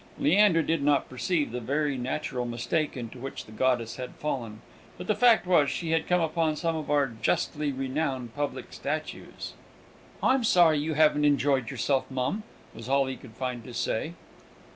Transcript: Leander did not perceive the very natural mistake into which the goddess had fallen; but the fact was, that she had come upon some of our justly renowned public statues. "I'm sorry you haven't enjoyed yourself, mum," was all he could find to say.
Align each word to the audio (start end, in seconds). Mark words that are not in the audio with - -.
Leander 0.17 0.63
did 0.63 0.81
not 0.81 1.07
perceive 1.09 1.51
the 1.51 1.61
very 1.61 1.95
natural 1.95 2.43
mistake 2.47 2.97
into 2.97 3.19
which 3.19 3.45
the 3.45 3.51
goddess 3.51 3.97
had 3.97 4.15
fallen; 4.15 4.63
but 4.97 5.05
the 5.05 5.13
fact 5.13 5.45
was, 5.45 5.67
that 5.67 5.71
she 5.75 5.91
had 5.91 6.07
come 6.07 6.19
upon 6.21 6.55
some 6.55 6.75
of 6.75 6.89
our 6.89 7.05
justly 7.21 7.71
renowned 7.71 8.33
public 8.33 8.73
statues. 8.73 9.53
"I'm 10.23 10.43
sorry 10.43 10.79
you 10.79 10.95
haven't 10.95 11.23
enjoyed 11.25 11.69
yourself, 11.69 12.09
mum," 12.09 12.41
was 12.73 12.89
all 12.89 13.05
he 13.05 13.15
could 13.15 13.33
find 13.35 13.63
to 13.63 13.75
say. 13.75 14.15